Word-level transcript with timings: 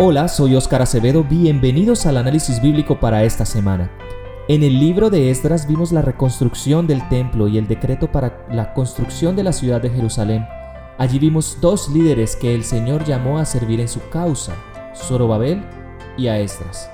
Hola, 0.00 0.28
soy 0.28 0.54
Óscar 0.54 0.80
Acevedo, 0.80 1.24
bienvenidos 1.24 2.06
al 2.06 2.18
análisis 2.18 2.62
bíblico 2.62 3.00
para 3.00 3.24
esta 3.24 3.44
semana. 3.44 3.90
En 4.46 4.62
el 4.62 4.78
libro 4.78 5.10
de 5.10 5.28
Esdras 5.28 5.66
vimos 5.66 5.90
la 5.90 6.02
reconstrucción 6.02 6.86
del 6.86 7.08
templo 7.08 7.48
y 7.48 7.58
el 7.58 7.66
decreto 7.66 8.12
para 8.12 8.46
la 8.48 8.74
construcción 8.74 9.34
de 9.34 9.42
la 9.42 9.52
ciudad 9.52 9.82
de 9.82 9.90
Jerusalén. 9.90 10.46
Allí 10.98 11.18
vimos 11.18 11.58
dos 11.60 11.88
líderes 11.88 12.36
que 12.36 12.54
el 12.54 12.62
Señor 12.62 13.04
llamó 13.06 13.40
a 13.40 13.44
servir 13.44 13.80
en 13.80 13.88
su 13.88 14.08
causa, 14.08 14.54
Zorobabel 14.94 15.64
y 16.16 16.28
a 16.28 16.38
Esdras. 16.38 16.88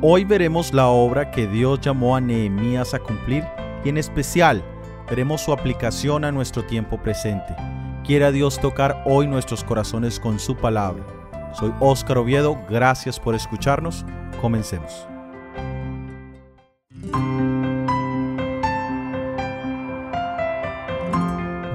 Hoy 0.00 0.24
veremos 0.24 0.72
la 0.72 0.88
obra 0.88 1.30
que 1.30 1.46
Dios 1.46 1.82
llamó 1.82 2.16
a 2.16 2.22
Nehemías 2.22 2.94
a 2.94 3.00
cumplir 3.00 3.44
y 3.84 3.90
en 3.90 3.98
especial 3.98 4.64
veremos 5.10 5.42
su 5.42 5.52
aplicación 5.52 6.24
a 6.24 6.32
nuestro 6.32 6.64
tiempo 6.64 6.96
presente. 6.96 7.54
Quiera 8.02 8.32
Dios 8.32 8.58
tocar 8.58 9.02
hoy 9.04 9.26
nuestros 9.26 9.62
corazones 9.62 10.18
con 10.18 10.38
su 10.38 10.56
palabra. 10.56 11.15
Soy 11.58 11.72
Óscar 11.80 12.18
Oviedo, 12.18 12.58
gracias 12.68 13.18
por 13.18 13.34
escucharnos. 13.34 14.04
Comencemos. 14.42 15.06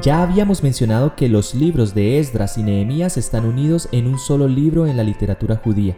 Ya 0.03 0.21
habíamos 0.21 0.61
mencionado 0.61 1.15
que 1.15 1.27
los 1.29 1.55
libros 1.55 1.95
de 1.95 2.19
Esdras 2.19 2.59
y 2.59 2.63
Nehemías 2.63 3.17
están 3.17 3.43
unidos 3.43 3.89
en 3.91 4.05
un 4.05 4.19
solo 4.19 4.47
libro 4.47 4.85
en 4.85 4.97
la 4.97 5.03
literatura 5.03 5.55
judía. 5.55 5.97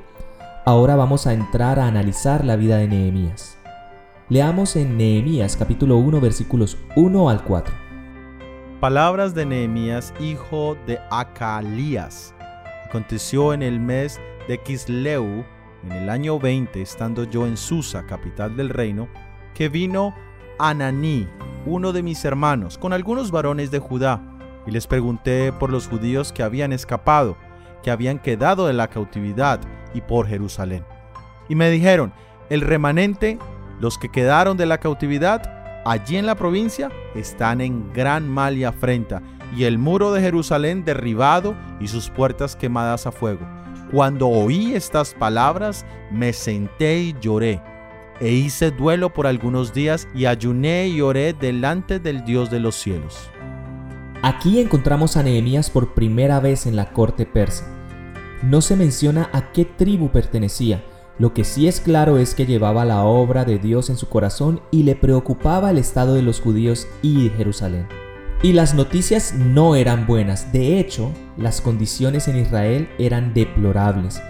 Ahora 0.63 0.95
vamos 0.95 1.27
a 1.27 1.33
entrar 1.33 1.77
a 1.77 1.87
analizar 1.87 2.45
la 2.45 2.55
vida 2.55 2.77
de 2.77 2.87
Nehemías. 2.87 3.57
Leamos 4.29 4.77
en 4.77 4.97
Nehemías 4.97 5.57
capítulo 5.57 5.97
1 5.97 6.21
versículos 6.21 6.77
1 6.95 7.29
al 7.29 7.43
4. 7.43 7.73
Palabras 8.79 9.35
de 9.35 9.45
Nehemías, 9.45 10.13
hijo 10.21 10.77
de 10.87 10.99
Acalías 11.11 12.32
Aconteció 12.93 13.53
en 13.53 13.63
el 13.63 13.79
mes 13.79 14.21
de 14.47 14.59
Kisleu, 14.59 15.43
en 15.83 15.91
el 15.93 16.11
año 16.11 16.37
20, 16.37 16.79
estando 16.79 17.23
yo 17.23 17.47
en 17.47 17.57
Susa, 17.57 18.05
capital 18.05 18.55
del 18.55 18.69
reino, 18.69 19.09
que 19.55 19.67
vino 19.67 20.13
Ananí, 20.59 21.27
uno 21.65 21.91
de 21.91 22.03
mis 22.03 22.23
hermanos, 22.23 22.77
con 22.77 22.93
algunos 22.93 23.31
varones 23.31 23.71
de 23.71 23.79
Judá, 23.79 24.21
y 24.67 24.69
les 24.69 24.85
pregunté 24.85 25.51
por 25.51 25.71
los 25.71 25.87
judíos 25.87 26.31
que 26.31 26.43
habían 26.43 26.71
escapado, 26.71 27.35
que 27.81 27.89
habían 27.89 28.19
quedado 28.19 28.67
de 28.67 28.73
la 28.73 28.89
cautividad, 28.89 29.59
y 29.95 30.01
por 30.01 30.27
Jerusalén. 30.27 30.85
Y 31.49 31.55
me 31.55 31.71
dijeron, 31.71 32.13
el 32.51 32.61
remanente, 32.61 33.39
los 33.79 33.97
que 33.97 34.09
quedaron 34.09 34.55
de 34.55 34.67
la 34.67 34.77
cautividad, 34.77 35.62
allí 35.85 36.17
en 36.17 36.25
la 36.25 36.35
provincia, 36.35 36.91
están 37.15 37.61
en 37.61 37.91
gran 37.93 38.29
mal 38.29 38.57
y 38.57 38.63
afrenta, 38.63 39.21
y 39.55 39.65
el 39.65 39.77
muro 39.77 40.11
de 40.13 40.21
Jerusalén 40.21 40.83
derribado 40.83 41.55
y 41.79 41.87
sus 41.87 42.09
puertas 42.09 42.55
quemadas 42.55 43.05
a 43.05 43.11
fuego. 43.11 43.47
Cuando 43.91 44.27
oí 44.27 44.73
estas 44.73 45.13
palabras, 45.13 45.85
me 46.11 46.33
senté 46.33 46.99
y 46.99 47.15
lloré, 47.21 47.61
e 48.19 48.31
hice 48.31 48.71
duelo 48.71 49.13
por 49.13 49.27
algunos 49.27 49.73
días 49.73 50.07
y 50.15 50.25
ayuné 50.25 50.87
y 50.87 51.01
oré 51.01 51.33
delante 51.33 51.99
del 51.99 52.23
Dios 52.25 52.49
de 52.49 52.59
los 52.59 52.75
cielos. 52.75 53.29
Aquí 54.21 54.59
encontramos 54.59 55.17
a 55.17 55.23
Nehemías 55.23 55.69
por 55.69 55.93
primera 55.93 56.39
vez 56.39 56.65
en 56.65 56.75
la 56.75 56.91
corte 56.93 57.25
persa. 57.25 57.67
No 58.41 58.61
se 58.61 58.75
menciona 58.75 59.29
a 59.33 59.51
qué 59.51 59.65
tribu 59.65 60.09
pertenecía, 60.09 60.83
lo 61.19 61.33
que 61.33 61.43
sí 61.43 61.67
es 61.67 61.79
claro 61.79 62.17
es 62.17 62.33
que 62.33 62.47
llevaba 62.47 62.85
la 62.85 63.03
obra 63.03 63.45
de 63.45 63.59
Dios 63.59 63.91
en 63.91 63.97
su 63.97 64.09
corazón 64.09 64.61
y 64.71 64.83
le 64.83 64.95
preocupaba 64.95 65.69
el 65.69 65.77
estado 65.77 66.15
de 66.15 66.23
los 66.23 66.41
judíos 66.41 66.87
y 67.03 67.29
Jerusalén. 67.37 67.87
Y 68.41 68.53
las 68.53 68.73
noticias 68.73 69.33
no 69.33 69.75
eran 69.75 70.07
buenas. 70.07 70.51
De 70.51 70.79
hecho, 70.79 71.11
las 71.37 71.61
condiciones 71.61 72.27
en 72.27 72.37
Israel 72.37 72.89
eran 72.97 73.33
deplorables. 73.33 74.21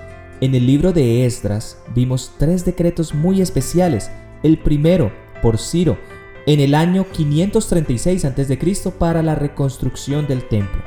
En 0.41 0.55
el 0.55 0.67
libro 0.67 0.91
de 0.91 1.25
Esdras 1.25 1.77
vimos 1.95 2.33
tres 2.37 2.65
decretos 2.65 3.15
muy 3.15 3.41
especiales. 3.41 4.11
El 4.43 4.59
primero, 4.59 5.11
por 5.41 5.57
Ciro, 5.57 5.97
en 6.45 6.59
el 6.59 6.75
año 6.75 7.05
536 7.09 8.25
a.C. 8.25 8.91
para 8.99 9.23
la 9.23 9.35
reconstrucción 9.35 10.27
del 10.27 10.47
templo. 10.49 10.83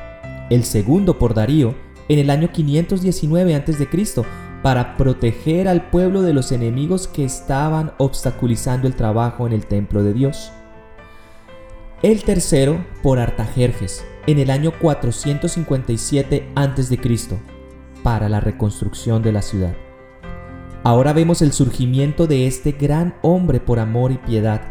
El 0.50 0.64
segundo, 0.64 1.18
por 1.18 1.32
Darío, 1.32 1.74
en 2.08 2.18
el 2.18 2.28
año 2.28 2.52
519 2.52 3.54
a.C. 3.54 3.88
para 4.66 4.96
proteger 4.96 5.68
al 5.68 5.90
pueblo 5.90 6.22
de 6.22 6.32
los 6.32 6.50
enemigos 6.50 7.06
que 7.06 7.24
estaban 7.24 7.92
obstaculizando 7.98 8.88
el 8.88 8.96
trabajo 8.96 9.46
en 9.46 9.52
el 9.52 9.64
templo 9.64 10.02
de 10.02 10.12
Dios 10.12 10.50
el 12.02 12.24
tercero 12.24 12.84
por 13.00 13.20
Artajerjes 13.20 14.04
en 14.26 14.40
el 14.40 14.50
año 14.50 14.72
457 14.80 16.48
a.C. 16.56 16.98
para 18.02 18.28
la 18.28 18.40
reconstrucción 18.40 19.22
de 19.22 19.30
la 19.30 19.42
ciudad. 19.42 19.76
Ahora 20.82 21.12
vemos 21.12 21.42
el 21.42 21.52
surgimiento 21.52 22.26
de 22.26 22.48
este 22.48 22.72
gran 22.72 23.14
hombre 23.22 23.60
por 23.60 23.78
amor 23.78 24.10
y 24.10 24.18
piedad. 24.18 24.62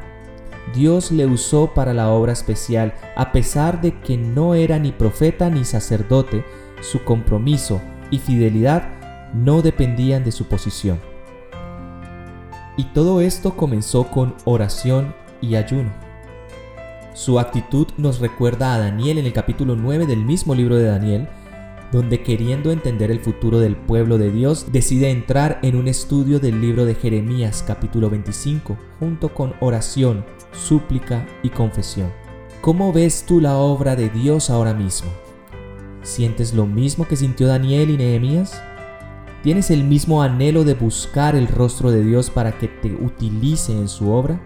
Dios 0.76 1.10
le 1.10 1.26
usó 1.26 1.74
para 1.74 1.94
la 1.94 2.10
obra 2.10 2.34
especial, 2.34 2.96
a 3.16 3.32
pesar 3.32 3.80
de 3.80 3.98
que 4.02 4.18
no 4.18 4.56
era 4.56 4.78
ni 4.78 4.92
profeta 4.92 5.50
ni 5.50 5.64
sacerdote, 5.64 6.44
su 6.82 7.02
compromiso 7.06 7.82
y 8.12 8.20
fidelidad 8.20 8.95
no 9.36 9.62
dependían 9.62 10.24
de 10.24 10.32
su 10.32 10.46
posición. 10.46 11.00
Y 12.78 12.86
todo 12.86 13.22
esto 13.22 13.56
comenzó 13.56 14.10
con 14.10 14.36
oración 14.46 15.14
y 15.42 15.56
ayuno. 15.56 15.92
Su 17.14 17.40
actitud 17.40 17.88
nos 17.98 18.20
recuerda 18.20 18.74
a 18.74 18.80
Daniel 18.80 19.18
en 19.18 19.26
el 19.26 19.34
capítulo 19.34 19.76
9 19.76 20.06
del 20.06 20.24
mismo 20.24 20.56
libro 20.56 20.76
de 20.76 20.86
Daniel, 20.86 21.28
donde 21.92 22.24
queriendo 22.24 22.72
entender 22.72 23.12
el 23.12 23.20
futuro 23.20 23.60
del 23.60 23.76
pueblo 23.76 24.18
de 24.18 24.32
Dios, 24.32 24.72
decide 24.72 25.12
entrar 25.12 25.60
en 25.62 25.76
un 25.76 25.88
estudio 25.88 26.40
del 26.40 26.60
libro 26.60 26.86
de 26.86 26.96
Jeremías 26.96 27.64
capítulo 27.66 28.10
25, 28.10 28.78
junto 29.00 29.34
con 29.34 29.54
oración, 29.62 30.26
súplica 30.52 31.26
y 31.44 31.50
confesión. 31.50 32.12
¿Cómo 32.62 32.92
ves 32.92 33.26
tú 33.26 33.40
la 33.40 33.58
obra 33.58 33.96
de 33.96 34.10
Dios 34.10 34.50
ahora 34.50 34.74
mismo? 34.74 35.10
¿Sientes 36.04 36.54
lo 36.54 36.66
mismo 36.66 37.08
que 37.08 37.16
sintió 37.16 37.48
Daniel 37.48 37.92
y 37.92 37.98
Nehemías? 37.98 38.62
¿Tienes 39.46 39.70
el 39.70 39.84
mismo 39.84 40.24
anhelo 40.24 40.64
de 40.64 40.74
buscar 40.74 41.36
el 41.36 41.48
rostro 41.48 41.92
de 41.92 42.04
Dios 42.04 42.32
para 42.32 42.58
que 42.58 42.68
te 42.68 42.92
utilice 42.92 43.74
en 43.74 43.88
su 43.88 44.10
obra? 44.10 44.42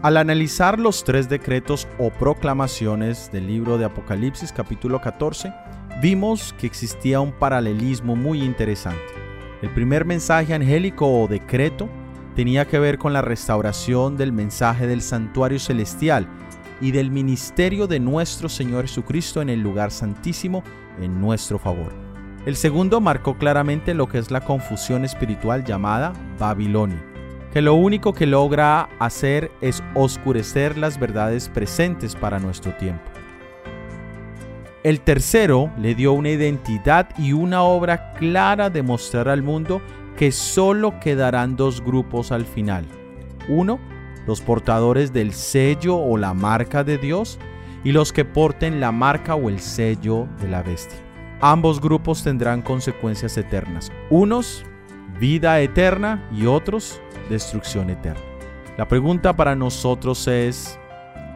Al 0.00 0.16
analizar 0.16 0.78
los 0.78 1.02
tres 1.02 1.28
decretos 1.28 1.88
o 1.98 2.10
proclamaciones 2.10 3.32
del 3.32 3.48
libro 3.48 3.76
de 3.76 3.84
Apocalipsis 3.84 4.52
capítulo 4.52 5.00
14, 5.00 5.52
vimos 6.00 6.54
que 6.56 6.68
existía 6.68 7.18
un 7.18 7.32
paralelismo 7.32 8.14
muy 8.14 8.44
interesante. 8.44 9.02
El 9.60 9.70
primer 9.70 10.04
mensaje 10.04 10.54
angélico 10.54 11.08
o 11.08 11.26
decreto 11.26 11.88
tenía 12.36 12.64
que 12.64 12.78
ver 12.78 12.96
con 12.96 13.12
la 13.12 13.22
restauración 13.22 14.16
del 14.16 14.30
mensaje 14.30 14.86
del 14.86 15.02
santuario 15.02 15.58
celestial 15.58 16.28
y 16.80 16.92
del 16.92 17.10
ministerio 17.10 17.88
de 17.88 17.98
nuestro 17.98 18.48
Señor 18.48 18.82
Jesucristo 18.82 19.42
en 19.42 19.48
el 19.48 19.60
lugar 19.60 19.90
santísimo 19.90 20.62
en 21.00 21.20
nuestro 21.20 21.58
favor. 21.58 22.07
El 22.48 22.56
segundo 22.56 23.02
marcó 23.02 23.36
claramente 23.36 23.92
lo 23.92 24.08
que 24.08 24.16
es 24.16 24.30
la 24.30 24.40
confusión 24.40 25.04
espiritual 25.04 25.64
llamada 25.64 26.14
Babilonia 26.38 27.04
que 27.52 27.60
lo 27.60 27.74
único 27.74 28.14
que 28.14 28.24
logra 28.24 28.88
hacer 28.98 29.50
es 29.60 29.82
oscurecer 29.94 30.78
las 30.78 30.98
verdades 30.98 31.50
presentes 31.50 32.16
para 32.16 32.38
nuestro 32.38 32.72
tiempo. 32.72 33.04
El 34.82 35.02
tercero 35.02 35.70
le 35.76 35.94
dio 35.94 36.14
una 36.14 36.30
identidad 36.30 37.10
y 37.18 37.34
una 37.34 37.64
obra 37.64 38.14
clara 38.14 38.70
de 38.70 38.82
mostrar 38.82 39.28
al 39.28 39.42
mundo 39.42 39.82
que 40.16 40.32
solo 40.32 40.98
quedarán 41.00 41.54
dos 41.54 41.84
grupos 41.84 42.32
al 42.32 42.46
final. 42.46 42.86
Uno, 43.50 43.78
los 44.26 44.40
portadores 44.40 45.12
del 45.12 45.34
sello 45.34 45.98
o 45.98 46.16
la 46.16 46.32
marca 46.32 46.82
de 46.82 46.96
Dios 46.96 47.38
y 47.84 47.92
los 47.92 48.10
que 48.10 48.24
porten 48.24 48.80
la 48.80 48.90
marca 48.90 49.34
o 49.34 49.50
el 49.50 49.60
sello 49.60 50.26
de 50.40 50.48
la 50.48 50.62
bestia. 50.62 51.07
Ambos 51.40 51.80
grupos 51.80 52.24
tendrán 52.24 52.62
consecuencias 52.62 53.36
eternas. 53.36 53.92
Unos, 54.10 54.64
vida 55.20 55.60
eterna 55.60 56.28
y 56.32 56.46
otros, 56.46 57.00
destrucción 57.30 57.90
eterna. 57.90 58.20
La 58.76 58.88
pregunta 58.88 59.36
para 59.36 59.54
nosotros 59.54 60.26
es, 60.26 60.78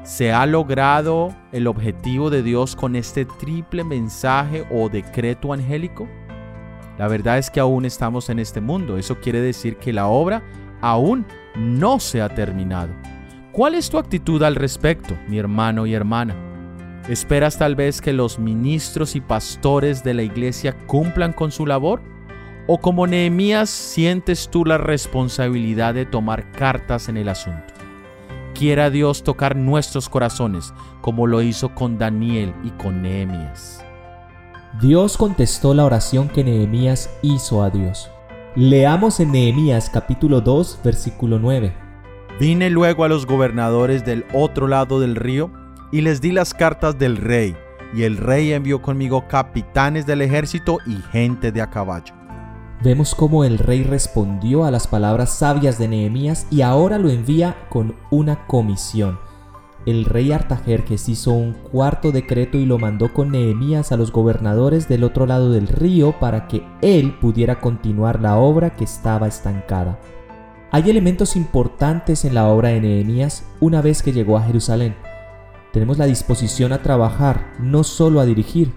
¿se 0.03 0.33
ha 0.33 0.45
logrado 0.47 1.35
el 1.53 1.69
objetivo 1.69 2.31
de 2.31 2.43
Dios 2.43 2.75
con 2.75 2.97
este 2.97 3.25
triple 3.25 3.85
mensaje 3.85 4.67
o 4.73 4.89
decreto 4.89 5.53
angélico? 5.53 6.09
La 6.99 7.07
verdad 7.07 7.39
es 7.39 7.49
que 7.49 7.61
aún 7.61 7.85
estamos 7.85 8.29
en 8.29 8.41
este 8.41 8.61
mundo. 8.61 8.99
Eso 8.99 9.21
quiere 9.21 9.41
decir 9.41 9.77
que 9.77 9.93
la 9.93 10.09
obra 10.09 10.43
aún 10.81 11.25
no 11.57 12.01
se 12.01 12.21
ha 12.23 12.29
terminado. 12.29 12.93
¿Cuál 13.53 13.77
es 13.77 13.89
tu 13.89 13.99
actitud 13.99 14.43
al 14.43 14.57
respecto, 14.57 15.17
mi 15.29 15.39
hermano 15.39 15.87
y 15.87 15.95
hermana? 15.95 16.52
¿Esperas 17.09 17.59
tal 17.59 17.75
vez 17.75 18.01
que 18.01 18.13
los 18.13 18.39
ministros 18.39 19.17
y 19.17 19.21
pastores 19.21 20.05
de 20.05 20.15
la 20.15 20.23
iglesia 20.23 20.77
cumplan 20.87 21.33
con 21.33 21.51
su 21.51 21.67
labor? 21.67 22.01
¿O 22.69 22.79
como 22.79 23.09
Nehemías 23.09 23.71
sientes 23.71 24.49
tú 24.49 24.65
la 24.65 24.79
responsabilidad 24.79 25.95
de 25.95 26.07
tomar 26.07 26.53
cartas 26.53 27.09
en 27.09 27.17
el 27.17 27.29
asunto? 27.29 27.75
Quiera 28.55 28.89
Dios 28.89 29.25
tocar 29.25 29.57
nuestros 29.57 30.09
corazones 30.09 30.73
como 31.01 31.27
lo 31.27 31.43
hizo 31.43 31.75
con 31.75 31.99
Daniel 31.99 32.55
y 32.63 32.71
con 32.71 33.03
Nehemías. 33.03 33.85
Dios 34.81 35.17
contestó 35.17 35.75
la 35.75 35.85
oración 35.85 36.29
que 36.29 36.45
Nehemías 36.45 37.11
hizo 37.23 37.65
a 37.65 37.71
Dios. 37.71 38.13
Leamos 38.55 39.19
en 39.19 39.33
Nehemías 39.33 39.91
capítulo 39.91 40.41
2 40.41 40.79
versículo 40.85 41.41
9. 41.41 41.75
Vine 42.39 42.71
luego 42.71 43.03
a 43.03 43.09
los 43.09 43.27
gobernadores 43.27 44.05
del 44.05 44.25
otro 44.33 44.69
lado 44.69 45.01
del 45.01 45.17
río 45.17 45.62
y 45.93 46.01
les 46.01 46.21
di 46.21 46.33
las 46.33 46.55
cartas 46.55 46.99
del 46.99 47.19
rey, 47.19 47.55
y 47.95 48.03
el 48.03 48.17
rey 48.17 48.53
envió 48.53 48.83
conmigo 48.83 49.29
capitanes 49.29 50.07
del 50.07 50.23
ejército 50.23 50.79
y 50.87 50.97
gente 51.13 51.53
de 51.53 51.61
a 51.61 51.71
caballo. 51.71 52.15
Vemos 52.83 53.15
cómo 53.15 53.45
el 53.45 53.59
rey 53.59 53.85
respondió 53.85 54.65
a 54.65 54.73
las 54.73 54.89
palabras 54.89 55.31
sabias 55.31 55.79
de 55.79 55.87
Nehemías 55.87 56.49
y 56.51 56.63
ahora 56.63 56.99
lo 56.99 57.11
envía 57.11 57.69
con 57.69 57.95
una 58.11 58.47
comisión. 58.47 59.21
El 59.85 60.05
rey 60.05 60.33
Artajerjes 60.33 61.09
hizo 61.09 61.33
un 61.33 61.53
cuarto 61.53 62.11
decreto 62.11 62.57
y 62.57 62.67
lo 62.67 62.79
mandó 62.79 63.13
con 63.13 63.31
Nehemías 63.31 63.93
a 63.93 63.97
los 63.97 64.11
gobernadores 64.13 64.89
del 64.89 65.05
otro 65.05 65.27
lado 65.27 65.53
del 65.53 65.69
río 65.69 66.19
para 66.19 66.49
que 66.49 66.65
él 66.81 67.15
pudiera 67.21 67.61
continuar 67.61 68.21
la 68.21 68.37
obra 68.37 68.75
que 68.75 68.85
estaba 68.85 69.29
estancada. 69.29 70.01
Hay 70.71 70.89
elementos 70.89 71.37
importantes 71.37 72.25
en 72.25 72.35
la 72.35 72.49
obra 72.49 72.71
de 72.71 72.81
Nehemías 72.81 73.45
una 73.61 73.83
vez 73.83 74.03
que 74.03 74.13
llegó 74.13 74.39
a 74.39 74.43
Jerusalén. 74.43 74.97
Tenemos 75.73 75.97
la 75.99 76.07
disposición 76.07 76.73
a 76.73 76.83
trabajar, 76.83 77.55
no 77.59 77.83
solo 77.83 78.21
a 78.21 78.27
dirigir. 78.27 78.75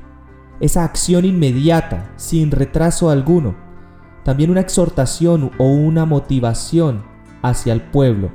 Esa 0.62 0.86
acción 0.86 1.25
inmediata, 1.25 2.13
sin 2.15 2.51
retraso 2.51 3.09
alguno. 3.09 3.56
También 4.24 4.50
una 4.50 4.62
exhortación 4.62 5.51
o 5.57 5.65
una 5.65 6.06
motivación 6.06 7.03
hacia 7.42 7.74
el 7.74 7.81
pueblo. 7.81 8.31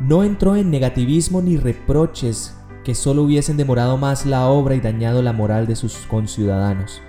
No 0.00 0.24
entró 0.24 0.56
en 0.56 0.70
negativismo 0.70 1.40
ni 1.40 1.56
reproches 1.56 2.56
que 2.84 2.94
solo 2.96 3.22
hubiesen 3.22 3.56
demorado 3.56 3.96
más 3.96 4.26
la 4.26 4.48
obra 4.48 4.74
y 4.74 4.80
dañado 4.80 5.22
la 5.22 5.32
moral 5.32 5.68
de 5.68 5.76
sus 5.76 5.94
conciudadanos. 6.08 7.00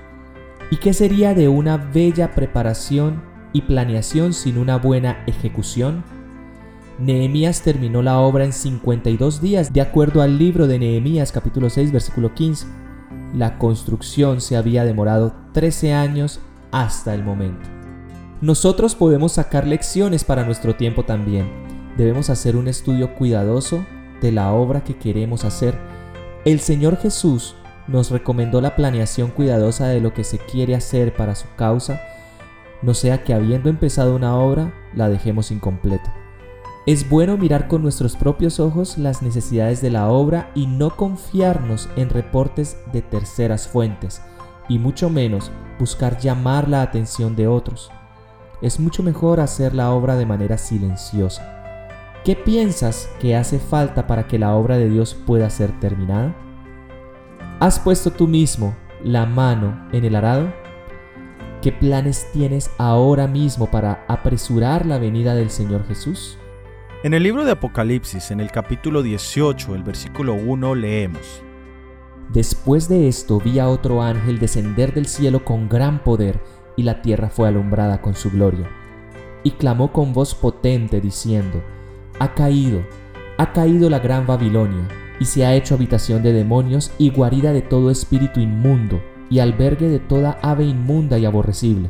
¿Y 0.69 0.77
qué 0.77 0.93
sería 0.93 1.33
de 1.33 1.47
una 1.47 1.77
bella 1.77 2.35
preparación 2.35 3.23
y 3.53 3.63
planeación 3.63 4.33
sin 4.33 4.57
una 4.57 4.77
buena 4.77 5.23
ejecución? 5.25 6.03
Nehemías 6.99 7.63
terminó 7.63 8.03
la 8.03 8.19
obra 8.19 8.45
en 8.45 8.53
52 8.53 9.41
días, 9.41 9.73
de 9.73 9.81
acuerdo 9.81 10.21
al 10.21 10.37
libro 10.37 10.67
de 10.67 10.77
Nehemías 10.77 11.31
capítulo 11.31 11.71
6 11.71 11.91
versículo 11.91 12.35
15. 12.35 12.67
La 13.33 13.57
construcción 13.57 14.41
se 14.41 14.57
había 14.57 14.85
demorado 14.85 15.33
13 15.53 15.93
años 15.93 16.39
hasta 16.71 17.15
el 17.15 17.23
momento. 17.23 17.67
Nosotros 18.41 18.93
podemos 18.93 19.33
sacar 19.33 19.65
lecciones 19.65 20.23
para 20.23 20.45
nuestro 20.45 20.75
tiempo 20.75 21.03
también. 21.03 21.49
Debemos 21.97 22.29
hacer 22.29 22.55
un 22.55 22.67
estudio 22.67 23.15
cuidadoso 23.15 23.83
de 24.21 24.31
la 24.31 24.53
obra 24.53 24.83
que 24.83 24.95
queremos 24.95 25.45
hacer. 25.45 25.75
El 26.45 26.59
Señor 26.59 26.97
Jesús 26.97 27.55
nos 27.87 28.11
recomendó 28.11 28.61
la 28.61 28.75
planeación 28.75 29.31
cuidadosa 29.31 29.87
de 29.87 29.99
lo 29.99 30.13
que 30.13 30.23
se 30.23 30.37
quiere 30.37 30.75
hacer 30.75 31.15
para 31.15 31.33
su 31.33 31.47
causa, 31.55 32.01
no 32.83 32.93
sea 32.93 33.23
que 33.23 33.33
habiendo 33.33 33.69
empezado 33.69 34.15
una 34.15 34.35
obra 34.37 34.73
la 34.93 35.09
dejemos 35.09 35.49
incompleta. 35.49 36.22
Es 36.85 37.09
bueno 37.09 37.37
mirar 37.37 37.69
con 37.69 37.81
nuestros 37.81 38.17
propios 38.17 38.59
ojos 38.59 38.97
las 38.97 39.21
necesidades 39.21 39.81
de 39.81 39.89
la 39.89 40.09
obra 40.09 40.51
y 40.53 40.67
no 40.67 40.89
confiarnos 40.89 41.87
en 41.95 42.09
reportes 42.09 42.77
de 42.91 43.01
terceras 43.01 43.69
fuentes, 43.69 44.21
y 44.67 44.79
mucho 44.79 45.09
menos 45.09 45.49
buscar 45.79 46.17
llamar 46.19 46.67
la 46.67 46.81
atención 46.81 47.37
de 47.37 47.47
otros. 47.47 47.89
Es 48.61 48.81
mucho 48.81 49.01
mejor 49.01 49.39
hacer 49.39 49.73
la 49.73 49.91
obra 49.91 50.17
de 50.17 50.25
manera 50.25 50.57
silenciosa. 50.57 51.49
¿Qué 52.25 52.35
piensas 52.35 53.09
que 53.21 53.37
hace 53.37 53.59
falta 53.59 54.05
para 54.05 54.27
que 54.27 54.37
la 54.37 54.53
obra 54.53 54.77
de 54.77 54.89
Dios 54.89 55.13
pueda 55.13 55.49
ser 55.49 55.79
terminada? 55.79 56.35
¿Has 57.61 57.79
puesto 57.79 58.11
tú 58.11 58.27
mismo 58.27 58.75
la 59.05 59.25
mano 59.25 59.87
en 59.93 60.03
el 60.03 60.17
arado? 60.17 60.51
¿Qué 61.61 61.71
planes 61.71 62.27
tienes 62.33 62.69
ahora 62.77 63.25
mismo 63.25 63.71
para 63.71 64.03
apresurar 64.09 64.85
la 64.85 64.97
venida 64.97 65.33
del 65.33 65.49
Señor 65.49 65.87
Jesús? 65.87 66.37
En 67.03 67.13
el 67.13 67.21
libro 67.23 67.43
de 67.43 67.51
Apocalipsis, 67.51 68.31
en 68.31 68.39
el 68.39 68.49
capítulo 68.49 69.03
18, 69.03 69.75
el 69.75 69.83
versículo 69.83 70.35
1, 70.35 70.73
leemos. 70.73 71.41
Después 72.31 72.87
de 72.87 73.09
esto 73.09 73.41
vi 73.41 73.59
a 73.59 73.67
otro 73.67 74.01
ángel 74.01 74.39
descender 74.39 74.93
del 74.93 75.07
cielo 75.07 75.43
con 75.43 75.67
gran 75.67 76.01
poder, 76.01 76.39
y 76.77 76.83
la 76.83 77.01
tierra 77.01 77.29
fue 77.29 77.49
alumbrada 77.49 78.01
con 78.01 78.15
su 78.15 78.31
gloria. 78.31 78.69
Y 79.43 79.51
clamó 79.51 79.91
con 79.91 80.13
voz 80.13 80.33
potente, 80.33 81.01
diciendo, 81.01 81.61
Ha 82.19 82.35
caído, 82.35 82.83
ha 83.37 83.51
caído 83.51 83.89
la 83.89 83.99
gran 83.99 84.25
Babilonia, 84.25 84.87
y 85.19 85.25
se 85.25 85.45
ha 85.45 85.55
hecho 85.55 85.75
habitación 85.75 86.23
de 86.23 86.31
demonios 86.31 86.93
y 86.97 87.09
guarida 87.09 87.51
de 87.51 87.63
todo 87.63 87.91
espíritu 87.91 88.39
inmundo, 88.39 89.03
y 89.29 89.39
albergue 89.39 89.89
de 89.89 89.99
toda 89.99 90.39
ave 90.41 90.63
inmunda 90.63 91.17
y 91.17 91.25
aborrecible. 91.25 91.89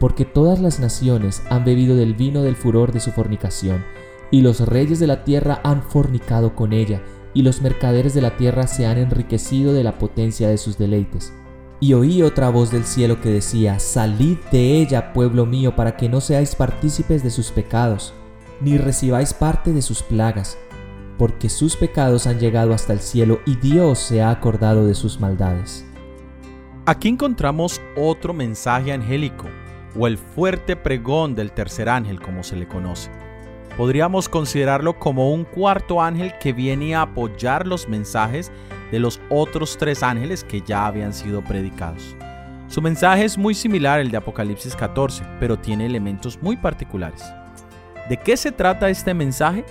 Porque 0.00 0.24
todas 0.24 0.58
las 0.58 0.80
naciones 0.80 1.40
han 1.50 1.64
bebido 1.64 1.94
del 1.94 2.14
vino 2.14 2.42
del 2.42 2.56
furor 2.56 2.90
de 2.90 2.98
su 2.98 3.12
fornicación, 3.12 3.84
y 4.30 4.40
los 4.40 4.60
reyes 4.60 4.98
de 4.98 5.06
la 5.06 5.24
tierra 5.24 5.60
han 5.64 5.82
fornicado 5.82 6.54
con 6.54 6.72
ella, 6.72 7.02
y 7.34 7.42
los 7.42 7.60
mercaderes 7.62 8.14
de 8.14 8.22
la 8.22 8.36
tierra 8.36 8.66
se 8.66 8.86
han 8.86 8.98
enriquecido 8.98 9.72
de 9.72 9.84
la 9.84 9.98
potencia 9.98 10.48
de 10.48 10.56
sus 10.56 10.78
deleites. 10.78 11.32
Y 11.80 11.92
oí 11.94 12.22
otra 12.22 12.48
voz 12.48 12.70
del 12.70 12.84
cielo 12.84 13.20
que 13.20 13.28
decía, 13.28 13.78
Salid 13.78 14.38
de 14.52 14.80
ella, 14.80 15.12
pueblo 15.12 15.44
mío, 15.44 15.74
para 15.76 15.96
que 15.96 16.08
no 16.08 16.20
seáis 16.20 16.54
partícipes 16.54 17.22
de 17.22 17.30
sus 17.30 17.50
pecados, 17.50 18.14
ni 18.60 18.78
recibáis 18.78 19.34
parte 19.34 19.72
de 19.72 19.82
sus 19.82 20.02
plagas, 20.02 20.56
porque 21.18 21.48
sus 21.48 21.76
pecados 21.76 22.26
han 22.26 22.38
llegado 22.38 22.72
hasta 22.72 22.92
el 22.92 23.00
cielo 23.00 23.40
y 23.44 23.56
Dios 23.56 23.98
se 23.98 24.22
ha 24.22 24.30
acordado 24.30 24.86
de 24.86 24.94
sus 24.94 25.20
maldades. 25.20 25.84
Aquí 26.86 27.08
encontramos 27.08 27.80
otro 27.96 28.32
mensaje 28.32 28.92
angélico, 28.92 29.46
o 29.98 30.06
el 30.06 30.18
fuerte 30.18 30.76
pregón 30.76 31.34
del 31.34 31.52
tercer 31.52 31.88
ángel, 31.88 32.20
como 32.20 32.42
se 32.42 32.56
le 32.56 32.66
conoce 32.66 33.10
podríamos 33.76 34.28
considerarlo 34.28 34.98
como 34.98 35.32
un 35.32 35.44
cuarto 35.44 36.00
ángel 36.00 36.32
que 36.40 36.52
viene 36.52 36.94
a 36.94 37.02
apoyar 37.02 37.66
los 37.66 37.88
mensajes 37.88 38.52
de 38.90 38.98
los 38.98 39.20
otros 39.30 39.76
tres 39.78 40.02
ángeles 40.02 40.44
que 40.44 40.60
ya 40.60 40.86
habían 40.86 41.12
sido 41.12 41.42
predicados. 41.42 42.16
Su 42.68 42.80
mensaje 42.80 43.24
es 43.24 43.36
muy 43.36 43.54
similar 43.54 44.00
al 44.00 44.10
de 44.10 44.16
Apocalipsis 44.16 44.74
14, 44.74 45.24
pero 45.38 45.58
tiene 45.58 45.86
elementos 45.86 46.40
muy 46.40 46.56
particulares. 46.56 47.22
¿De 48.08 48.16
qué 48.16 48.36
se 48.36 48.52
trata 48.52 48.90
este 48.90 49.14
mensaje? 49.14 49.64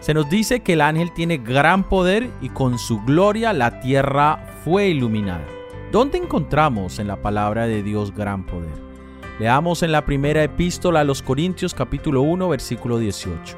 Se 0.00 0.14
nos 0.14 0.28
dice 0.28 0.60
que 0.60 0.74
el 0.74 0.80
ángel 0.80 1.12
tiene 1.14 1.38
gran 1.38 1.84
poder 1.88 2.28
y 2.40 2.48
con 2.50 2.78
su 2.78 3.00
gloria 3.02 3.52
la 3.52 3.80
tierra 3.80 4.44
fue 4.64 4.88
iluminada. 4.88 5.44
¿Dónde 5.90 6.18
encontramos 6.18 6.98
en 6.98 7.08
la 7.08 7.16
palabra 7.16 7.66
de 7.66 7.82
Dios 7.82 8.14
gran 8.14 8.44
poder? 8.44 8.85
Leamos 9.38 9.82
en 9.82 9.92
la 9.92 10.06
primera 10.06 10.42
epístola 10.42 11.00
a 11.00 11.04
los 11.04 11.20
Corintios 11.20 11.74
capítulo 11.74 12.22
1 12.22 12.48
versículo 12.48 12.98
18. 12.98 13.54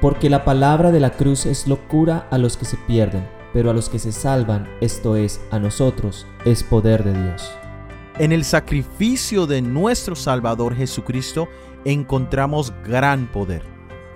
Porque 0.00 0.30
la 0.30 0.42
palabra 0.42 0.90
de 0.90 1.00
la 1.00 1.10
cruz 1.10 1.44
es 1.44 1.66
locura 1.66 2.26
a 2.30 2.38
los 2.38 2.56
que 2.56 2.64
se 2.64 2.78
pierden, 2.78 3.28
pero 3.52 3.68
a 3.68 3.74
los 3.74 3.90
que 3.90 3.98
se 3.98 4.10
salvan, 4.10 4.66
esto 4.80 5.16
es, 5.16 5.42
a 5.50 5.58
nosotros, 5.58 6.26
es 6.46 6.64
poder 6.64 7.04
de 7.04 7.12
Dios. 7.12 7.52
En 8.18 8.32
el 8.32 8.42
sacrificio 8.42 9.46
de 9.46 9.60
nuestro 9.60 10.16
Salvador 10.16 10.74
Jesucristo 10.74 11.46
encontramos 11.84 12.72
gran 12.82 13.26
poder. 13.26 13.64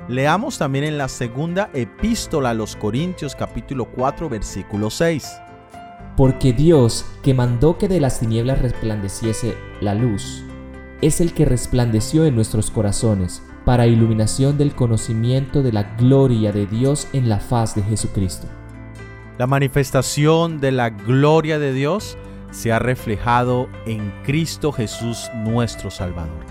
Leamos 0.08 0.56
también 0.56 0.86
en 0.86 0.96
la 0.96 1.08
segunda 1.08 1.68
epístola 1.74 2.50
a 2.50 2.54
los 2.54 2.74
Corintios 2.74 3.36
capítulo 3.36 3.84
4 3.84 4.30
versículo 4.30 4.88
6. 4.88 5.30
Porque 6.16 6.54
Dios, 6.54 7.04
que 7.22 7.34
mandó 7.34 7.76
que 7.76 7.88
de 7.88 8.00
las 8.00 8.20
tinieblas 8.20 8.62
resplandeciese 8.62 9.54
la 9.82 9.94
luz, 9.94 10.42
es 11.02 11.20
el 11.20 11.34
que 11.34 11.44
resplandeció 11.44 12.24
en 12.24 12.36
nuestros 12.36 12.70
corazones 12.70 13.42
para 13.64 13.88
iluminación 13.88 14.56
del 14.56 14.74
conocimiento 14.74 15.62
de 15.62 15.72
la 15.72 15.82
gloria 15.96 16.52
de 16.52 16.66
Dios 16.66 17.08
en 17.12 17.28
la 17.28 17.40
faz 17.40 17.74
de 17.74 17.82
Jesucristo. 17.82 18.46
La 19.36 19.48
manifestación 19.48 20.60
de 20.60 20.70
la 20.70 20.90
gloria 20.90 21.58
de 21.58 21.72
Dios 21.72 22.16
se 22.52 22.70
ha 22.70 22.78
reflejado 22.78 23.68
en 23.84 24.12
Cristo 24.24 24.70
Jesús 24.70 25.28
nuestro 25.34 25.90
Salvador. 25.90 26.44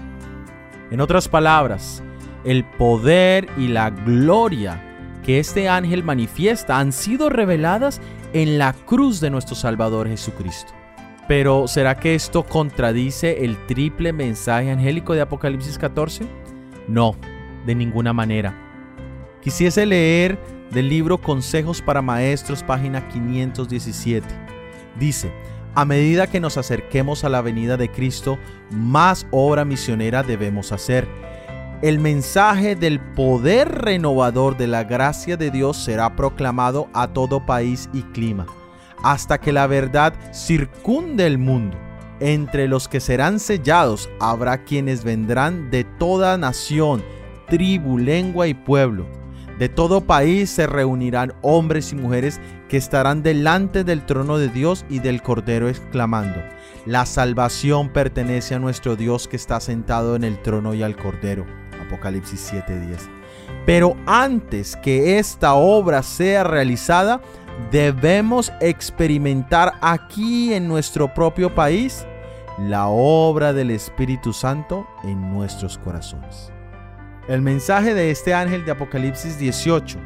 En 0.90 1.00
otras 1.00 1.30
palabras, 1.30 2.04
el 2.44 2.66
poder 2.66 3.48
y 3.58 3.70
la 3.70 3.90
gloria 3.90 4.82
que 5.24 5.40
este 5.40 5.70
ángel 5.70 6.04
manifiesta 6.04 6.80
han 6.80 6.92
sido 6.92 7.30
reveladas 7.30 8.02
en 8.34 8.58
la 8.58 8.74
cruz 8.74 9.22
de 9.22 9.30
nuestro 9.30 9.56
Salvador 9.56 10.10
Jesucristo. 10.10 10.74
Pero 11.32 11.66
¿será 11.70 11.96
que 11.96 12.14
esto 12.14 12.44
contradice 12.44 13.46
el 13.46 13.56
triple 13.66 14.12
mensaje 14.12 14.70
angélico 14.70 15.14
de 15.14 15.22
Apocalipsis 15.22 15.78
14? 15.78 16.26
No, 16.90 17.16
de 17.66 17.74
ninguna 17.74 18.12
manera. 18.12 18.54
Quisiese 19.42 19.86
leer 19.86 20.38
del 20.72 20.90
libro 20.90 21.20
Consejos 21.20 21.82
para 21.82 22.02
Maestros, 22.02 22.64
página 22.64 23.08
517. 23.08 24.28
Dice, 25.00 25.32
a 25.74 25.86
medida 25.86 26.28
que 26.28 26.42
nos 26.42 26.58
acerquemos 26.58 27.24
a 27.24 27.30
la 27.30 27.40
venida 27.40 27.78
de 27.78 27.90
Cristo, 27.90 28.38
más 28.70 29.26
obra 29.32 29.64
misionera 29.64 30.24
debemos 30.24 30.74
hacer. 30.74 31.08
El 31.82 32.00
mensaje 32.00 32.76
del 32.76 33.00
poder 33.00 33.70
renovador 33.70 34.58
de 34.58 34.68
la 34.68 34.84
gracia 34.84 35.38
de 35.38 35.50
Dios 35.50 35.78
será 35.78 36.14
proclamado 36.18 36.90
a 36.92 37.08
todo 37.08 37.46
país 37.46 37.90
y 37.94 38.02
clima 38.02 38.48
hasta 39.04 39.40
que 39.40 39.52
la 39.52 39.68
verdad 39.68 40.14
circunde 40.34 41.26
el 41.26 41.38
mundo. 41.38 41.78
Entre 42.20 42.68
los 42.68 42.88
que 42.88 43.00
serán 43.00 43.40
sellados 43.40 44.10
habrá 44.20 44.64
quienes 44.64 45.04
vendrán 45.04 45.72
de 45.72 45.84
toda 45.84 46.38
nación, 46.38 47.04
tribu, 47.48 47.98
lengua 47.98 48.48
y 48.48 48.54
pueblo. 48.54 49.08
De 49.58 49.70
todo 49.70 50.02
país 50.02 50.50
se 50.50 50.68
reunirán 50.68 51.34
hombres 51.42 51.92
y 51.92 51.96
mujeres 51.96 52.40
que 52.70 52.78
estarán 52.78 53.22
delante 53.24 53.84
del 53.84 54.06
trono 54.06 54.38
de 54.38 54.50
Dios 54.50 54.86
y 54.90 55.00
del 55.00 55.22
Cordero 55.22 55.68
exclamando, 55.70 56.42
la 56.86 57.06
salvación 57.06 57.90
pertenece 57.90 58.56
a 58.56 58.60
nuestro 58.60 58.96
Dios 58.96 59.28
que 59.28 59.36
está 59.36 59.60
sentado 59.60 60.16
en 60.16 60.24
el 60.24 60.42
trono 60.42 60.74
y 60.74 60.82
al 60.82 60.96
Cordero. 60.96 61.46
Apocalipsis 61.80 62.52
7:10. 62.52 63.08
Pero 63.68 63.96
antes 64.08 64.76
que 64.78 65.20
esta 65.20 65.54
obra 65.54 66.02
sea 66.02 66.44
realizada, 66.44 67.22
debemos 67.70 68.52
experimentar 68.60 69.74
aquí 69.82 70.54
en 70.54 70.68
nuestro 70.68 71.14
propio 71.14 71.54
país 71.54 72.06
la 72.58 72.88
obra 72.88 73.54
del 73.54 73.72
Espíritu 73.72 74.34
Santo 74.34 74.88
en 75.04 75.32
nuestros 75.32 75.78
corazones. 75.78 76.52
El 77.28 77.42
mensaje 77.42 77.94
de 77.94 78.12
este 78.12 78.34
ángel 78.34 78.66
de 78.66 78.72
Apocalipsis 78.72 79.38
18 79.38 79.98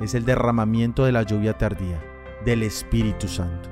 es 0.00 0.14
el 0.14 0.24
derramamiento 0.24 1.04
de 1.04 1.12
la 1.12 1.22
lluvia 1.22 1.56
tardía 1.56 2.02
del 2.44 2.62
Espíritu 2.62 3.28
Santo. 3.28 3.70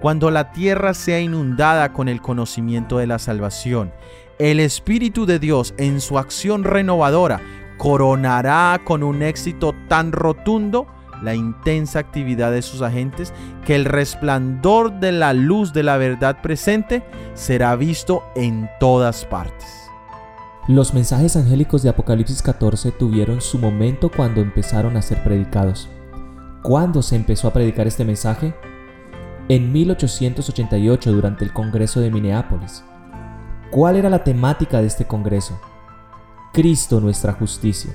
Cuando 0.00 0.30
la 0.30 0.52
tierra 0.52 0.94
sea 0.94 1.20
inundada 1.20 1.92
con 1.92 2.08
el 2.08 2.20
conocimiento 2.20 2.98
de 2.98 3.06
la 3.06 3.18
salvación, 3.18 3.92
el 4.38 4.58
Espíritu 4.60 5.26
de 5.26 5.38
Dios 5.38 5.74
en 5.76 6.00
su 6.00 6.18
acción 6.18 6.64
renovadora 6.64 7.40
coronará 7.76 8.80
con 8.84 9.02
un 9.02 9.22
éxito 9.22 9.74
tan 9.88 10.12
rotundo 10.12 10.86
la 11.22 11.34
intensa 11.34 11.98
actividad 11.98 12.52
de 12.52 12.62
sus 12.62 12.82
agentes 12.82 13.32
que 13.64 13.74
el 13.76 13.84
resplandor 13.84 15.00
de 15.00 15.12
la 15.12 15.32
luz 15.32 15.72
de 15.72 15.82
la 15.82 15.96
verdad 15.96 16.40
presente 16.42 17.02
será 17.34 17.76
visto 17.76 18.22
en 18.34 18.68
todas 18.78 19.24
partes. 19.24 19.80
Los 20.68 20.94
mensajes 20.94 21.36
angélicos 21.36 21.82
de 21.82 21.88
Apocalipsis 21.88 22.42
14 22.42 22.92
tuvieron 22.92 23.40
su 23.40 23.58
momento 23.58 24.10
cuando 24.14 24.40
empezaron 24.40 24.96
a 24.96 25.02
ser 25.02 25.22
predicados. 25.24 25.88
¿Cuándo 26.62 27.02
se 27.02 27.16
empezó 27.16 27.48
a 27.48 27.52
predicar 27.52 27.86
este 27.86 28.04
mensaje? 28.04 28.54
En 29.48 29.72
1888 29.72 31.12
durante 31.12 31.44
el 31.44 31.52
Congreso 31.52 32.00
de 32.00 32.10
Minneapolis. 32.10 32.84
¿Cuál 33.70 33.96
era 33.96 34.10
la 34.10 34.22
temática 34.22 34.80
de 34.80 34.86
este 34.86 35.06
Congreso? 35.06 35.58
Cristo 36.52 37.00
nuestra 37.00 37.32
justicia. 37.32 37.92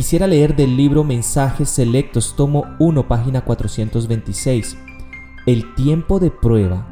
Quisiera 0.00 0.26
leer 0.26 0.56
del 0.56 0.78
libro 0.78 1.04
Mensajes 1.04 1.68
Selectos, 1.68 2.34
tomo 2.34 2.64
1, 2.78 3.06
página 3.06 3.44
426. 3.44 4.78
El 5.44 5.74
tiempo 5.74 6.18
de 6.18 6.30
prueba 6.30 6.86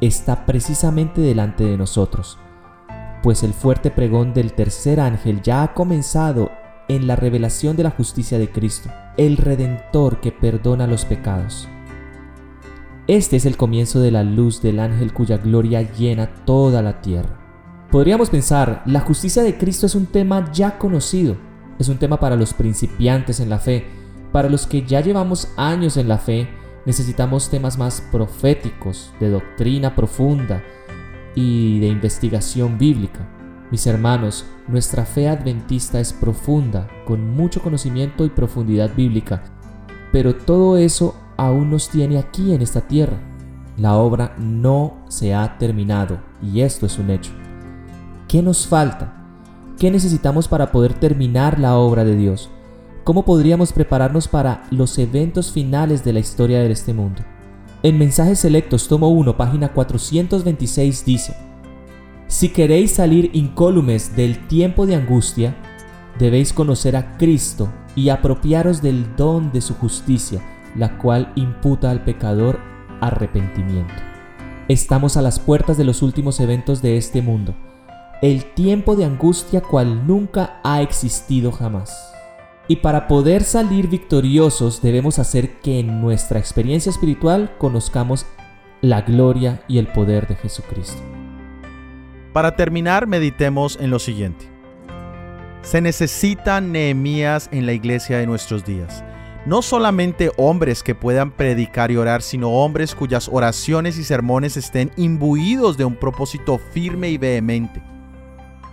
está 0.00 0.44
precisamente 0.44 1.20
delante 1.20 1.62
de 1.62 1.76
nosotros, 1.76 2.36
pues 3.22 3.44
el 3.44 3.52
fuerte 3.52 3.92
pregón 3.92 4.34
del 4.34 4.54
tercer 4.54 4.98
ángel 4.98 5.40
ya 5.40 5.62
ha 5.62 5.72
comenzado 5.72 6.50
en 6.88 7.06
la 7.06 7.14
revelación 7.14 7.76
de 7.76 7.84
la 7.84 7.92
justicia 7.92 8.40
de 8.40 8.50
Cristo, 8.50 8.90
el 9.16 9.36
Redentor 9.36 10.20
que 10.20 10.32
perdona 10.32 10.88
los 10.88 11.04
pecados. 11.04 11.68
Este 13.06 13.36
es 13.36 13.46
el 13.46 13.56
comienzo 13.56 14.00
de 14.00 14.10
la 14.10 14.24
luz 14.24 14.60
del 14.60 14.80
ángel 14.80 15.12
cuya 15.12 15.36
gloria 15.38 15.82
llena 15.82 16.26
toda 16.44 16.82
la 16.82 17.00
tierra. 17.00 17.86
Podríamos 17.92 18.30
pensar, 18.30 18.82
la 18.84 18.98
justicia 18.98 19.44
de 19.44 19.56
Cristo 19.56 19.86
es 19.86 19.94
un 19.94 20.06
tema 20.06 20.50
ya 20.52 20.76
conocido, 20.76 21.45
es 21.78 21.88
un 21.88 21.98
tema 21.98 22.18
para 22.18 22.36
los 22.36 22.54
principiantes 22.54 23.40
en 23.40 23.50
la 23.50 23.58
fe, 23.58 23.86
para 24.32 24.48
los 24.48 24.66
que 24.66 24.82
ya 24.82 25.00
llevamos 25.00 25.48
años 25.56 25.96
en 25.96 26.08
la 26.08 26.18
fe, 26.18 26.48
necesitamos 26.84 27.50
temas 27.50 27.78
más 27.78 28.00
proféticos, 28.12 29.12
de 29.20 29.30
doctrina 29.30 29.94
profunda 29.94 30.62
y 31.34 31.80
de 31.80 31.88
investigación 31.88 32.78
bíblica. 32.78 33.28
Mis 33.70 33.86
hermanos, 33.86 34.46
nuestra 34.68 35.04
fe 35.04 35.28
adventista 35.28 36.00
es 36.00 36.12
profunda, 36.12 36.88
con 37.04 37.30
mucho 37.34 37.60
conocimiento 37.62 38.24
y 38.24 38.30
profundidad 38.30 38.94
bíblica, 38.94 39.42
pero 40.12 40.34
todo 40.34 40.76
eso 40.76 41.16
aún 41.36 41.70
nos 41.70 41.88
tiene 41.88 42.18
aquí 42.18 42.54
en 42.54 42.62
esta 42.62 42.82
tierra. 42.82 43.18
La 43.76 43.96
obra 43.96 44.34
no 44.38 45.04
se 45.08 45.34
ha 45.34 45.58
terminado 45.58 46.20
y 46.42 46.60
esto 46.60 46.86
es 46.86 46.98
un 46.98 47.10
hecho. 47.10 47.32
¿Qué 48.28 48.42
nos 48.42 48.66
falta? 48.66 49.25
¿Qué 49.78 49.90
necesitamos 49.90 50.48
para 50.48 50.72
poder 50.72 50.94
terminar 50.94 51.60
la 51.60 51.76
obra 51.76 52.02
de 52.02 52.16
Dios? 52.16 52.48
¿Cómo 53.04 53.26
podríamos 53.26 53.74
prepararnos 53.74 54.26
para 54.26 54.62
los 54.70 54.98
eventos 54.98 55.52
finales 55.52 56.02
de 56.02 56.14
la 56.14 56.18
historia 56.20 56.60
de 56.60 56.72
este 56.72 56.94
mundo? 56.94 57.20
En 57.82 57.98
Mensajes 57.98 58.38
Selectos, 58.38 58.88
tomo 58.88 59.10
1, 59.10 59.36
página 59.36 59.74
426 59.74 61.04
dice, 61.04 61.36
si 62.26 62.48
queréis 62.48 62.92
salir 62.92 63.30
incólumes 63.34 64.16
del 64.16 64.48
tiempo 64.48 64.86
de 64.86 64.94
angustia, 64.94 65.54
debéis 66.18 66.54
conocer 66.54 66.96
a 66.96 67.18
Cristo 67.18 67.68
y 67.94 68.08
apropiaros 68.08 68.80
del 68.80 69.14
don 69.14 69.52
de 69.52 69.60
su 69.60 69.74
justicia, 69.74 70.40
la 70.74 70.96
cual 70.96 71.32
imputa 71.36 71.90
al 71.90 72.02
pecador 72.02 72.58
arrepentimiento. 73.02 73.92
Estamos 74.68 75.18
a 75.18 75.22
las 75.22 75.38
puertas 75.38 75.76
de 75.76 75.84
los 75.84 76.00
últimos 76.00 76.40
eventos 76.40 76.80
de 76.80 76.96
este 76.96 77.20
mundo, 77.20 77.54
el 78.22 78.44
tiempo 78.44 78.96
de 78.96 79.04
angustia 79.04 79.60
cual 79.60 80.06
nunca 80.06 80.60
ha 80.64 80.80
existido 80.80 81.52
jamás. 81.52 82.12
Y 82.68 82.76
para 82.76 83.06
poder 83.06 83.44
salir 83.44 83.88
victoriosos 83.88 84.82
debemos 84.82 85.18
hacer 85.18 85.60
que 85.60 85.78
en 85.80 86.00
nuestra 86.00 86.38
experiencia 86.38 86.90
espiritual 86.90 87.54
conozcamos 87.58 88.26
la 88.80 89.02
gloria 89.02 89.62
y 89.68 89.78
el 89.78 89.86
poder 89.88 90.26
de 90.26 90.36
Jesucristo. 90.36 91.00
Para 92.32 92.56
terminar, 92.56 93.06
meditemos 93.06 93.78
en 93.80 93.90
lo 93.90 93.98
siguiente. 93.98 94.46
Se 95.62 95.80
necesitan 95.80 96.72
Nehemías 96.72 97.48
en 97.52 97.66
la 97.66 97.72
iglesia 97.72 98.18
de 98.18 98.26
nuestros 98.26 98.64
días. 98.64 99.02
No 99.46 99.62
solamente 99.62 100.32
hombres 100.36 100.82
que 100.82 100.94
puedan 100.94 101.30
predicar 101.30 101.90
y 101.90 101.96
orar, 101.96 102.20
sino 102.20 102.50
hombres 102.50 102.94
cuyas 102.94 103.28
oraciones 103.32 103.96
y 103.96 104.04
sermones 104.04 104.56
estén 104.56 104.90
imbuidos 104.96 105.76
de 105.76 105.84
un 105.84 105.94
propósito 105.94 106.58
firme 106.58 107.10
y 107.10 107.18
vehemente. 107.18 107.95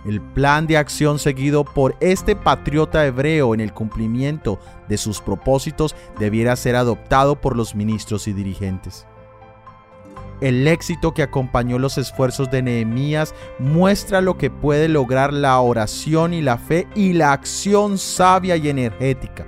El 0.04 0.20
plan 0.20 0.66
de 0.66 0.76
acción 0.76 1.18
seguido 1.18 1.64
por 1.64 1.96
este 2.00 2.36
patriota 2.36 3.06
hebreo 3.06 3.54
en 3.54 3.60
el 3.60 3.72
cumplimiento 3.72 4.58
de 4.88 4.98
sus 4.98 5.20
propósitos 5.20 5.96
debiera 6.18 6.56
ser 6.56 6.76
adoptado 6.76 7.40
por 7.40 7.56
los 7.56 7.74
ministros 7.74 8.28
y 8.28 8.34
dirigentes. 8.34 9.06
El 10.40 10.66
éxito 10.68 11.14
que 11.14 11.22
acompañó 11.22 11.78
los 11.78 11.96
esfuerzos 11.96 12.50
de 12.50 12.60
Nehemías 12.60 13.34
muestra 13.58 14.20
lo 14.20 14.36
que 14.36 14.50
puede 14.50 14.88
lograr 14.88 15.32
la 15.32 15.58
oración 15.60 16.34
y 16.34 16.42
la 16.42 16.58
fe 16.58 16.86
y 16.94 17.14
la 17.14 17.32
acción 17.32 17.96
sabia 17.96 18.56
y 18.56 18.68
energética. 18.68 19.46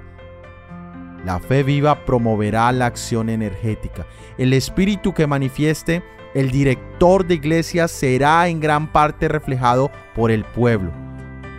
La 1.24 1.40
fe 1.40 1.64
viva 1.64 2.04
promoverá 2.06 2.70
la 2.70 2.86
acción 2.86 3.28
energética. 3.28 4.06
El 4.38 4.52
espíritu 4.52 5.12
que 5.12 5.26
manifieste 5.26 6.04
el 6.36 6.50
director 6.50 7.26
de 7.26 7.36
iglesia 7.36 7.88
será 7.88 8.46
en 8.48 8.60
gran 8.60 8.92
parte 8.92 9.26
reflejado 9.26 9.90
por 10.14 10.30
el 10.30 10.44
pueblo. 10.44 10.92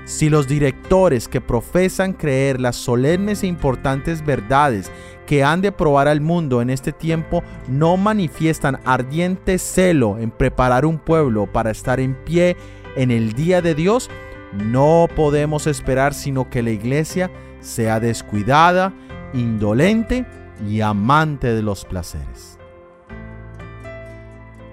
Si 0.06 0.30
los 0.30 0.48
directores 0.48 1.28
que 1.28 1.42
profesan 1.42 2.14
creer 2.14 2.62
las 2.62 2.76
solemnes 2.76 3.42
e 3.42 3.48
importantes 3.48 4.24
verdades 4.24 4.92
que 5.26 5.44
han 5.44 5.62
de 5.62 5.72
probar 5.72 6.08
al 6.08 6.22
mundo 6.22 6.62
en 6.62 6.70
este 6.70 6.92
tiempo 6.92 7.44
no 7.68 7.98
manifiestan 7.98 8.80
ardiente 8.86 9.58
celo 9.58 10.20
en 10.20 10.30
preparar 10.30 10.86
un 10.86 11.00
pueblo 11.00 11.52
para 11.52 11.72
estar 11.72 12.00
en 12.00 12.14
pie 12.14 12.56
en 12.96 13.10
el 13.10 13.34
día 13.34 13.64
de 13.64 13.74
Dios, 13.74 14.12
no 14.54 15.08
podemos 15.16 15.66
esperar 15.66 16.14
sino 16.14 16.52
que 16.52 16.62
la 16.62 16.70
iglesia 16.70 17.32
sea 17.62 18.00
descuidada, 18.00 18.94
indolente 19.34 20.28
y 20.70 20.82
amante 20.82 21.52
de 21.52 21.64
los 21.64 21.84
placeres. 21.84 22.57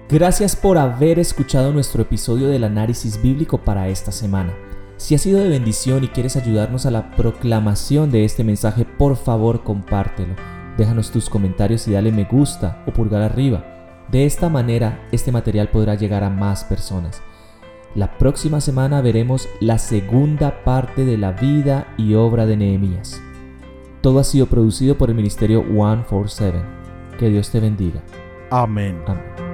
Gracias 0.07 0.55
por 0.55 0.77
haber 0.77 1.17
escuchado 1.17 1.73
nuestro 1.73 2.03
episodio 2.03 2.47
del 2.47 2.63
análisis 2.63 3.19
bíblico 3.19 3.57
para 3.57 3.87
esta 3.89 4.11
semana. 4.11 4.53
Si 4.97 5.15
ha 5.15 5.17
sido 5.17 5.39
de 5.39 5.49
bendición 5.49 6.03
y 6.03 6.09
quieres 6.09 6.37
ayudarnos 6.37 6.85
a 6.85 6.91
la 6.91 7.09
proclamación 7.15 8.11
de 8.11 8.23
este 8.23 8.43
mensaje, 8.43 8.85
por 8.85 9.15
favor 9.15 9.63
compártelo. 9.63 10.35
Déjanos 10.77 11.09
tus 11.09 11.27
comentarios 11.27 11.87
y 11.87 11.93
dale 11.93 12.11
me 12.11 12.25
gusta 12.25 12.83
o 12.85 12.93
pulgar 12.93 13.23
arriba. 13.23 13.65
De 14.11 14.27
esta 14.27 14.47
manera, 14.47 15.07
este 15.11 15.31
material 15.31 15.69
podrá 15.69 15.95
llegar 15.95 16.23
a 16.23 16.29
más 16.29 16.63
personas. 16.63 17.23
La 17.95 18.19
próxima 18.19 18.61
semana 18.61 19.01
veremos 19.01 19.49
la 19.59 19.79
segunda 19.79 20.63
parte 20.63 21.03
de 21.03 21.17
la 21.17 21.31
vida 21.31 21.87
y 21.97 22.13
obra 22.13 22.45
de 22.45 22.57
Nehemías. 22.57 23.19
Todo 24.01 24.19
ha 24.19 24.23
sido 24.23 24.45
producido 24.45 24.99
por 24.99 25.09
el 25.09 25.15
Ministerio 25.15 25.63
147. 25.63 26.59
Que 27.17 27.29
Dios 27.29 27.49
te 27.49 27.59
bendiga. 27.59 28.03
Amén. 28.51 29.01
Amén. 29.07 29.44